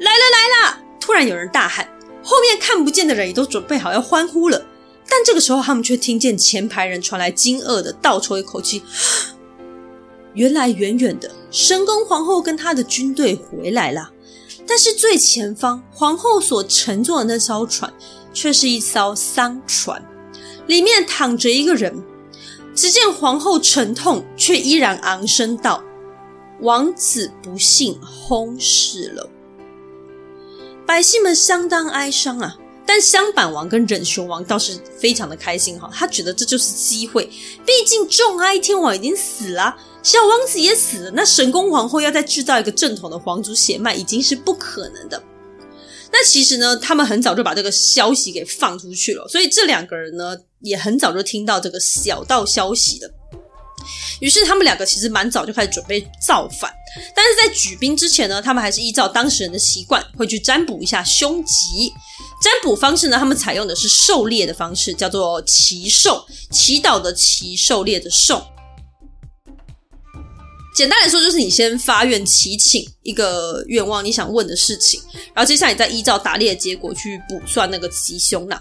[0.00, 0.82] 来了来了！
[0.98, 1.86] 突然有人大喊，
[2.24, 4.66] 后面看不见的人也都准备好要欢呼了。
[5.14, 8.82] 但这个时候，他们却听见前排人传来惊愕的倒抽一口气。
[10.32, 14.10] 原来远远的神宫皇后跟她的军队回来了。
[14.66, 17.92] 但是最前方，皇后所乘坐的那艘船，
[18.32, 20.02] 却是一艘丧船，
[20.66, 22.02] 里面躺着一个人。
[22.74, 25.84] 只见皇后沉痛，却依然昂声道
[26.62, 29.28] ：“王子不幸薨逝了。”
[30.88, 32.56] 百姓们相当哀伤啊。
[32.84, 37.24] 但香板王跟忍熊王倒是非常的开心哈，他觉得这就是机会，
[37.64, 45.22] 毕竟仲哀天王已经死了，小王子也死了，那神宫皇后要再制造一个正统的皇族血脉已经是不可能的。
[46.10, 53.10] 那其实呢，他们很早就把这个消息给放出去了，所以这两个人呢也很早就听到这个小道消息了。
[54.20, 56.70] 于是他们两个其实蛮早就开始准备造反，
[57.16, 61.92] 但是在举兵之前呢，他们还是依照当时人的习惯，会去占卜一下凶吉。
[62.42, 68.42] 占卜方式呢，他们采用的是狩猎的方式，叫做祈兽，祈祷的祈，狩猎的狩。
[70.74, 75.00] 简单来说，就是你先发愿祈请一个愿望，你想问的事情，
[75.32, 78.60] 然后接下来你再依照打猎的结果去卜算那个吉凶呐。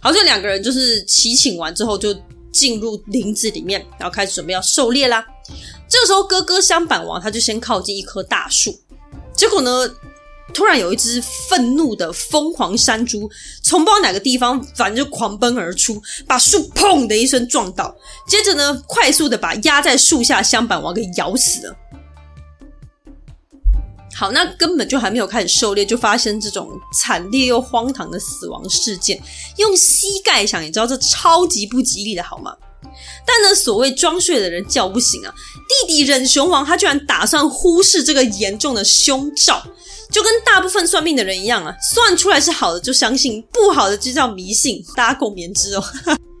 [0.00, 2.12] 好，这两个人就是祈请完之后，就
[2.52, 5.24] 进入林子里面，然后开始准备要狩猎啦。
[5.88, 8.74] 这个时候，哥哥相板王他就先靠近一棵大树，
[9.36, 9.88] 结果呢，
[10.52, 13.30] 突然有一只愤怒的疯狂山猪
[13.62, 17.94] 从不知道哪个地方，反正就狂奔而出，把树砰的一声撞倒，
[18.26, 21.76] 接着呢，快速的把压在树下香板王给咬死了。
[24.14, 29.20] 好，那根本就还没有开始狩猎，就发生这种惨烈又荒唐的死亡事件。
[29.56, 32.54] 用膝盖想也知道这超级不吉利的好吗？
[33.26, 35.34] 但呢，所谓装睡的人叫不醒啊！
[35.86, 39.62] 弟弟忍熊王他居然打算忽视这个严重的凶兆。
[40.10, 45.82] 就跟大部分算命的人一样啊，算出来是好的就相信，不好的就叫迷信，大家共勉之哦。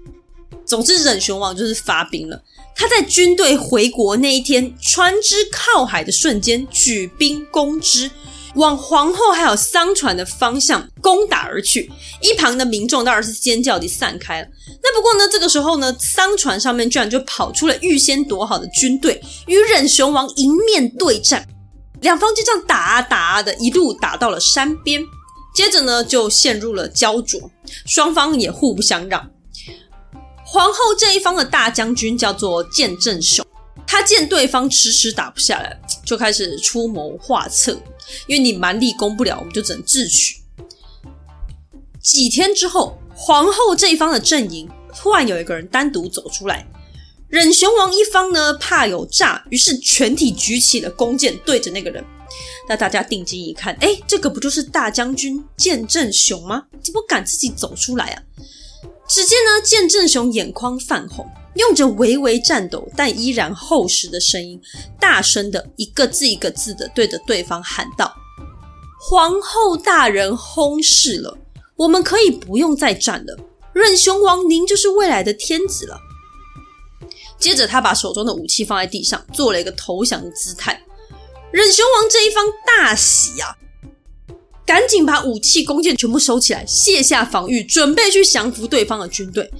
[0.66, 2.42] 总之，忍熊王就是发兵了。
[2.76, 8.10] 他在军队回国那一天，船只靠海的瞬间，举兵攻之，
[8.54, 11.90] 往皇后还有商船的方向攻打而去。
[12.20, 14.48] 一旁的民众当然是尖叫地散开了。
[14.82, 21.46] 那不过呢，这个时候呢，商船上面居然就跑出了预先躲好的军队，与忍熊王迎面对战。
[22.00, 25.02] 两方就这样打啊打啊的，一路打到了山边，
[25.54, 27.50] 接着呢就陷入了焦灼，
[27.86, 29.30] 双方也互不相让。
[30.44, 33.46] 皇后这一方的大将军叫做剑正雄，
[33.86, 37.72] 他见对方迟迟打不下来，就开始出谋划策，
[38.26, 40.36] 因为你蛮力攻不了，我们就只能智取。
[42.00, 46.66] 几天之后，皇后这一方的阵营突然有一个人单独走出来。
[47.28, 52.04] 忍熊王一方呢，怕有诈，于是全体举起了弓箭，对着那个人。
[52.68, 56.64] 那大家定睛一看，哎，这个不就是大将军剑正雄吗？
[56.82, 58.22] 怎么敢自己走出来啊？
[59.08, 64.60] 只见呢，剑正雄眼眶泛红，用着微微颤抖但依然厚实的声音，
[64.98, 68.14] 大声的一个字一个字的对着对方喊道
[68.98, 71.36] ：“皇后大人薨逝了，
[71.76, 73.38] 我们可以不用再战了。
[73.74, 75.98] 忍雄王，您就是未来的天子了。”
[77.38, 80.80] 接着，他把手中的武器放在地上，做了一个投降的姿态。
[81.50, 83.54] 忍雄王这一方大喜啊，
[84.66, 89.50] 赶紧把武器弓箭全部收起来，卸下防御，准备去降服对方的军队。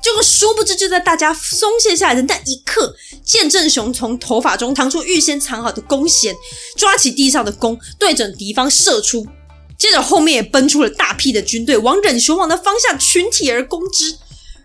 [0.00, 2.94] 结果，殊不知就在大家松懈下来的那一刻，
[3.24, 6.34] 剑正雄从头发中弹出预先藏好的弓弦，
[6.76, 9.26] 抓起地上的弓，对准敌方射出。
[9.76, 14.16] 接着，后面也奔出了大批的军队，往忍雄王的方向群体而攻之。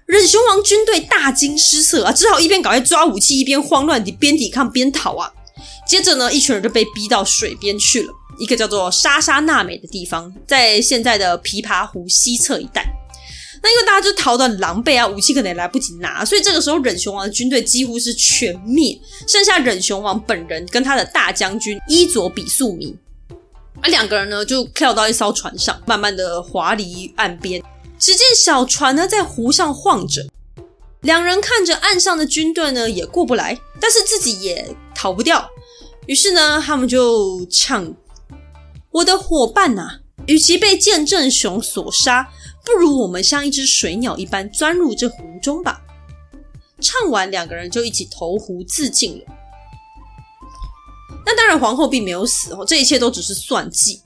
[0.06, 5.32] 忍雄王军队大惊失色啊，只好一边赶快抓武器，一边慌乱地边抵抗边逃啊。
[5.88, 12.86] 接着呢，一群人就被逼到水边去了，一个叫做莎莎娜美的地方，在现在的琵琶湖西侧一带。
[13.62, 22.94] 那因为大家就逃得很狼狈啊，武器可能也来不及拿，所以这个时候忍雄王的军队几乎是全灭，剩下忍雄王本人跟他的大将军伊佐比素弥，
[23.82, 27.64] 而两个人呢就跳到一艘船上，慢慢的划离岸边。
[27.98, 30.28] 只见小船呢在湖上晃着，
[31.04, 35.50] 两人看着岸上的军队呢也过不来，但是自己也逃不掉。
[36.06, 37.96] 于是呢，他们就唱
[38.94, 42.30] ：“我的伙伴呐，与其被剑正雄所杀，
[42.66, 45.82] 不如我们像一只水鸟一般钻入这湖中吧。”
[46.80, 49.26] 唱完，两个人就一起投湖自尽了。
[51.26, 54.02] 那当然，皇后并没有死哦，这一切都只是算计。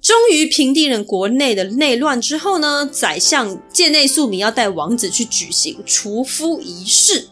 [0.00, 7.28] 终于平定了国内的内乱之后呢，宰相箭内宿米要带王子去举行除夫仪式，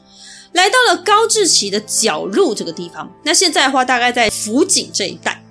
[0.53, 3.11] 来到了高志奇的角鹿这个地方。
[3.25, 5.43] 那现在的话，大概在福井这一带，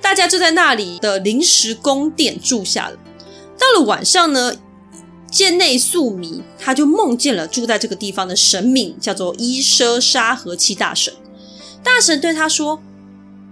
[0.00, 2.98] 大家就在那里的临时宫殿住下了。
[3.58, 4.56] 到了晚上呢，
[5.30, 11.12] 箭内宿弥他就梦见了住在这个地方的神明，叫做伊奢沙和七大神。
[11.82, 12.80] 大神对他说：“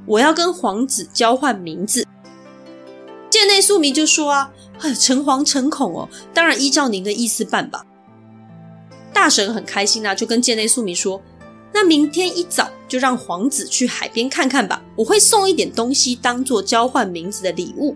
[0.07, 2.07] 我要跟皇子交换名字。”
[3.29, 4.53] 箭内宿弥就说啊，
[4.99, 7.85] 诚惶诚恐哦，当然依照您的意思办吧。
[9.13, 11.21] 大神很开心啊，就跟箭内宿弥说，
[11.79, 17.95] 那明天一早就让皇子去海边看看吧，我会送一点东西当做交换名字的礼物。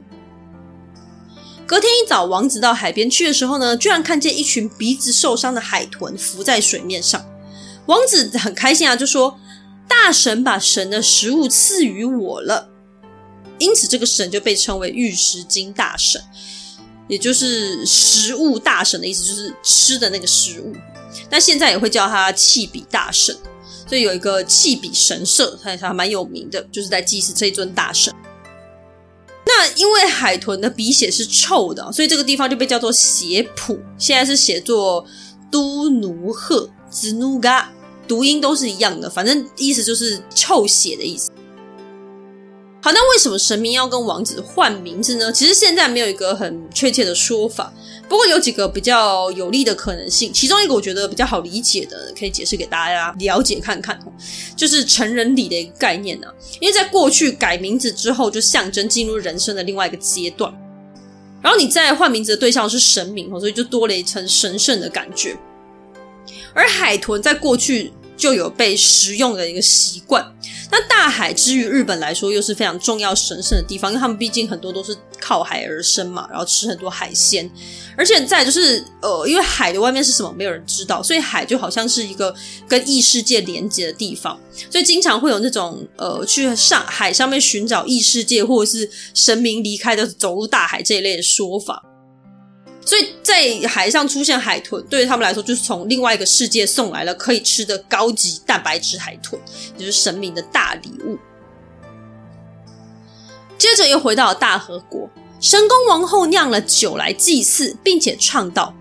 [1.67, 7.25] 隔天一早，王子到海边去的时候呢，居然看见一群鼻子受伤的海豚浮在水面上。
[7.87, 9.41] 王子很开心啊，就说，
[9.89, 12.69] 大神把神的食物赐予我了。
[13.59, 16.21] 因此，这个神就被称为御食金大神，
[17.09, 20.77] 也就是食物大神的意思，就是吃的那个食物。
[21.31, 23.35] 那现在也会叫他弃笔大神，
[23.91, 28.15] 所以有一个祭笔神社，它还蛮有名的，就是在祭祀这一尊大神。
[29.45, 35.05] 那因为海豚的鼻血是臭的，所以这个地方就被叫做血浦，现在是写作
[35.51, 37.73] 都奴贺兹努嘎，
[38.07, 41.30] 读音都是一样的，反正意思就是臭血的意思。
[42.83, 45.31] 好，那为什么神明要跟王子换名字呢？
[45.31, 47.71] 其实现在没有一个很确切的说法，
[48.09, 50.33] 不过有几个比较有利的可能性。
[50.33, 54.01] 其中一个我觉得比较好理解的，可以解释给大家了解看看，
[54.57, 56.27] 就是成人礼的一个概念呢。
[56.59, 60.51] 因为在过去改名字之后，就象征进入人生的另外一个阶段。
[61.43, 65.37] 然后你在换名字的对象是神明，所以就多了一层神圣的感觉。
[66.55, 70.25] 而海豚在过去就有被食用的一个习惯。
[70.73, 77.51] 那大海之于日本来说又是非常重要神圣的地方，因为他们毕竟很多都是靠海而生嘛，然后吃很多海鲜，
[77.97, 82.35] 而且再就是呃，因为海的外面是什么没有人知道，所以海就好像是一个
[82.69, 84.39] 跟异世界连接的地方，
[84.71, 91.85] 所以经常会有那种呃去上海上面寻找异世界或者是神明离开的走入大海这一类的说法。
[92.91, 99.41] 所以在海上出现海豚，对于他们来说，就是从另外一个世界送来了可以吃的高级蛋白质海豚，
[99.79, 101.17] 也就是神明的大礼物。
[103.57, 105.09] 接着又回到了大和国，
[105.41, 108.75] 神宫王后酿了酒来祭祀，并且唱道：“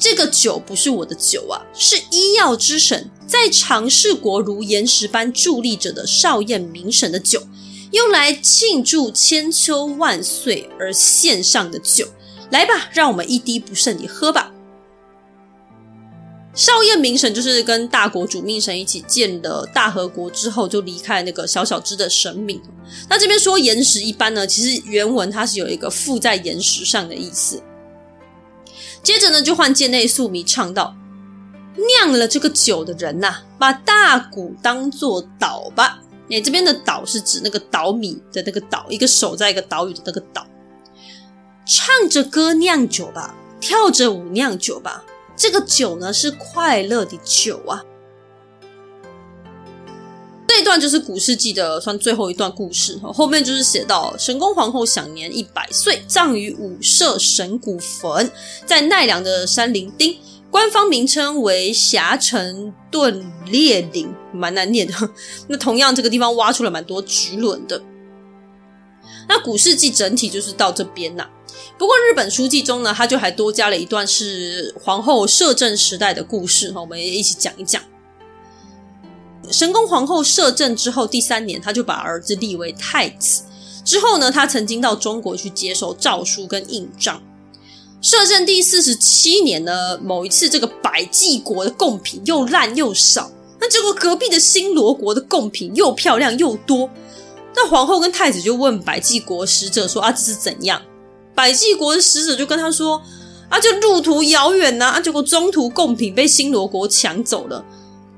[0.00, 7.46] 这个酒不是我的酒啊，是医药之神在长世国如岩石般伫立着的少彦明神的酒，
[7.90, 12.08] 用来庆祝千秋万岁而献上的酒。”
[12.54, 14.52] 来吧，让我们一滴不剩地喝吧。
[16.54, 22.62] 少彦明神就是跟大国主命神一起建了大和国之后，就离开那个小小只的神明。
[23.08, 27.60] 那这边说岩石一般呢，其实原文它是有一个附在岩石上的意思。
[29.02, 30.94] 接着呢，就换箭内宿迷唱道
[31.74, 36.00] ：“酿了这个酒的人呐、把大鼓当作岛吧。”
[36.30, 40.46] 哎，这边的岛是指那个岛米的那个岛，一个手在一个岛屿的那个岛。
[41.66, 45.04] 唱着歌酿酒吧，跳着舞酿酒吧，
[45.36, 47.82] 这个酒呢是快乐的酒啊。
[50.46, 58.30] 这一段就是古事记的算最后一段故事，后面就是写到神功皇后享年一百岁，葬于五社神谷坟，
[58.64, 60.16] 在奈良的山林町。
[60.50, 64.94] 官方名称为霞城遁裂岭，蛮难念的。
[65.48, 67.82] 那同样，这个地方挖出了蛮多菊轮的。
[69.28, 71.28] 那古事记整体就是到这边呐、
[71.76, 77.82] 不过日本书记中呢，他就还多加了一段是皇后摄政时代的故事，我们也一起讲一讲。
[79.50, 83.42] 神宫皇后摄政之后第三年，她就把儿子立为太子。
[83.84, 87.22] 之后呢，她曾经到中国去接受诏书跟印章。
[88.00, 93.30] 摄政第四十七年呢，某一次这个百济国的贡品又烂又少，
[93.60, 96.88] 那结果隔壁的新罗国的贡品又漂亮又多，
[97.54, 100.80] 那皇后跟太子就问百济国使者说：“啊，这是怎样？”
[101.34, 103.02] 百济国的使者就跟他说
[103.48, 107.64] ：“啊，就路途遥远呐，啊，结果中途贡品被新罗国抢走了，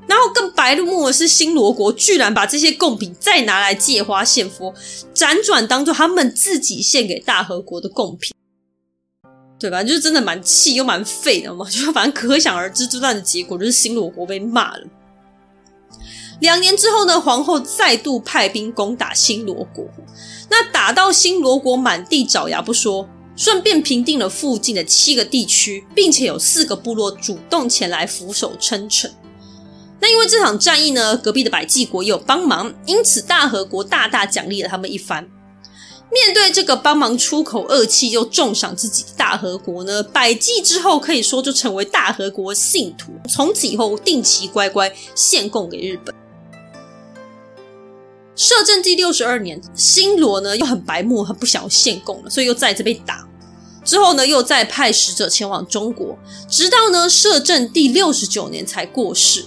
[0.07, 4.75] 然后更白目的是新罗国居然把这些贡品再拿来借花献佛，
[5.15, 8.33] 辗转当做他们自己献给大和国的贡品。”
[9.59, 9.83] 对吧？
[9.83, 14.85] 就是真的蛮气又蛮废的嘛，就反正可想而知，这段的结果就是新罗国被骂了。
[16.41, 19.89] 两年之后呢，皇后再度派兵攻打新罗国，
[20.49, 29.13] 那打到新罗国满地找牙不说，顺便平定了附近的七个地区，并且有四个部落主动前来俯首称臣。
[29.99, 35.29] 那因为这场战役呢，隔壁的百济国也有帮忙，因此大和国大大奖励了他们一番。
[36.13, 46.15] 面对这个帮忙出口恶气又重赏自己的大和国呢，百济之后可以说就成为大和国信徒，从此以后定期乖乖献贡给日本。
[48.37, 53.27] 摄政第六十二年，新罗呢又很白目，很不想要献贡了，所以又再次被打。
[53.83, 56.19] 之后呢，又再派使者前往中国，
[56.49, 59.47] 直到呢摄政第六十九年才过世。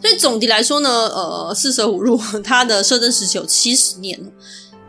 [0.00, 4.18] 所以总的来说呢，呃，四舍五入，他的摄政时期有七十年。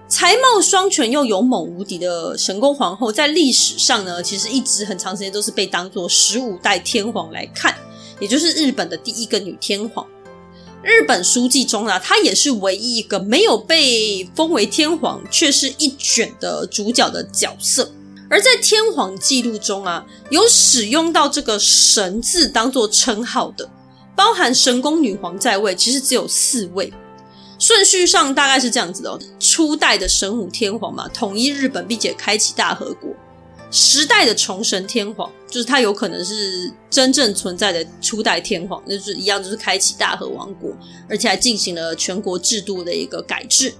[0.07, 7.73] 才貌双全又勇猛无敌的神宫皇后，在历史上呢，其实一直很长时间都是被当做十五代天皇来看，
[8.19, 10.05] 也就是日本的第一个女天皇。
[10.83, 17.91] 日本书记中啊，他也是唯一一个没有被封为天皇，却是一卷的主角的角色。
[18.29, 23.69] 而在天皇记录中啊，有使用到这个“神”字当做称号的，
[24.15, 26.91] 包含神宫女皇在位，其实只有四位。
[27.59, 33.11] 顺序上大概是这样子的哦，初代的神武天皇嘛，统一日本并且开启大和国；
[33.71, 40.71] 时代的崇神天皇，就是他有可能是真正存在的初代天皇，那就是一样，就是开启大和王国，
[41.09, 43.73] 而且还进行了全国制度的一个改制。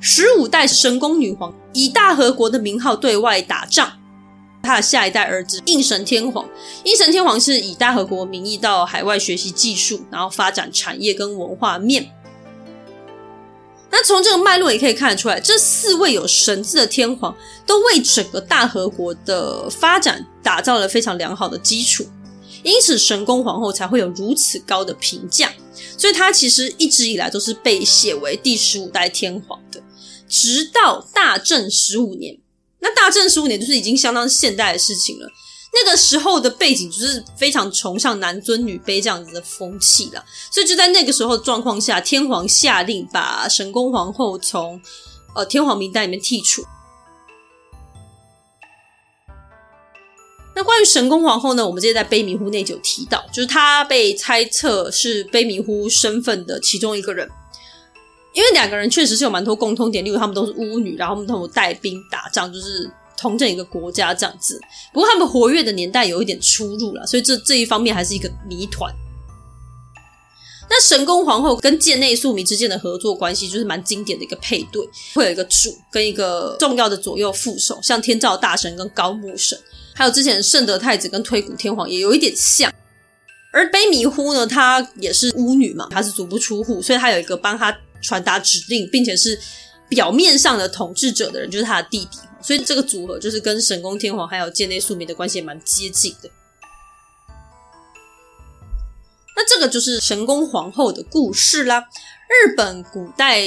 [0.00, 3.92] 十五代神宫女皇以大和国的名号对外打仗。
[4.62, 6.46] 他的下一代儿子应神天皇，
[6.84, 12.10] 应神天皇是以大和国名义到海外学习技术，然后发展产业跟文化面。
[13.92, 17.36] 那从这个脉络也可以看得出来，这四位有神字的天皇
[17.66, 22.06] 都为整个大和国的发展打造了非常良好的基础，
[22.62, 25.52] 因此神宫皇后才会有如此高的评价。
[25.98, 29.82] 所以她其实一直以来都是被写为第十五代天皇的，
[30.28, 32.38] 直到大正十五年。
[32.78, 35.28] 那大正十五年就是已经相当现代的事情了。
[35.72, 44.80] 那个时候的背景就是非常崇尚男尊女卑这样子的风气了，所以就在那个时候的状况下，天皇下令把神宫皇后从
[45.34, 46.62] 呃天皇名单里面剔除。
[50.56, 57.30] 那关于神宫皇后呢，我们之前在卑弥呼那集有提到，就是她被猜测是卑弥呼身份的其中一个人。
[58.32, 62.88] 因为两个人确实是有蛮多共通点，例如他们都是巫女，然后他们都有带兵打仗，就是
[63.20, 64.58] 统整一个国家这样子。
[64.92, 68.90] 不过他们活跃的年代有一点出入了，所以这这一方面还是一个谜团。
[70.68, 79.58] 那神宫皇后跟贱内宿弥之间的合作关系就是蛮经典的一个配对，会有一个主跟一个重要的左右副手，像天照大神跟高木神，
[79.94, 82.72] 还有之前圣德太子跟推古天皇也有一点像。
[83.52, 87.76] 而卑弥呼呢，她也是巫女嘛，她是足不出户，所以她有一个帮她。
[88.02, 89.38] 传达指令，并且是
[89.86, 96.30] 表面上的统治者的人，就是他的弟弟，所以这个组合就是跟神宫天皇还有建内宿弥的关系也蛮接近的。
[99.36, 101.80] 那这个就是神宫皇后的故事啦。
[102.44, 103.42] 日本古代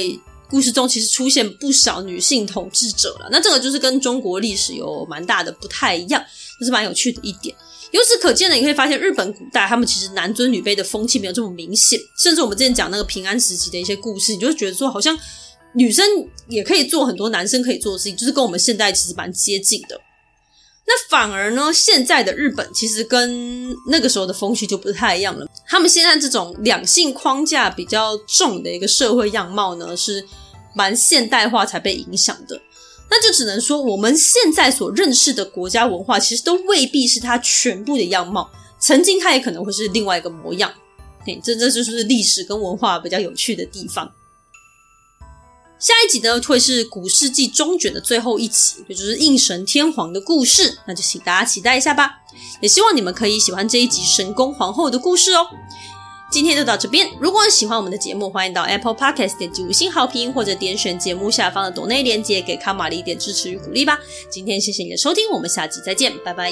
[0.48, 6.24] 故事中其实出现不少女性统治者了，那这个就是跟中国历史有蛮大的不太一样，
[6.58, 7.54] 这是蛮有趣的一点。
[7.92, 15.16] 由此可见呢，你可以发现日本古代他们其实男尊女卑的风气没有这么明显，甚至我们之前讲那个平安时期的一些故事，你就觉得说好像
[15.74, 16.04] 女生
[16.48, 20.00] 也可以做很多男生可以做的事情，就是跟我们现代其实蛮接近的。
[20.86, 25.46] 那反而呢，现在的日本其实跟那个时候的风气就不太一样了。
[25.66, 30.24] 他们现在这种两性框架比较重的一个社会样貌呢，是
[30.74, 32.60] 蛮现代化才被影响的。
[33.10, 38.50] 那就只能说，我们现在所认识的国家文化，其实都未必是它全部的样貌。
[38.78, 40.70] 曾经它也可能会是另外一个模样。
[41.24, 44.10] 嘿，这这就是历史跟文化比较有趣的地方。
[45.78, 50.78] 下一集呢，会是古事记中卷的最后一集，也就是应神天皇的故事。
[50.86, 52.20] 那就请大家期待一下吧。
[52.60, 55.46] 也希望你们可以喜欢这一集神宫皇后的故事哦。
[56.32, 57.08] 今天就到这边。
[57.20, 63.98] 如果你喜欢我们的节目，欢迎到 Apple Podcast 点击五星好评，或者点选节目下方的抖内链接，给卡玛丽一点支持与鼓励吧。
[64.30, 66.50] 今天谢谢你的收听，我们下集再见，拜拜。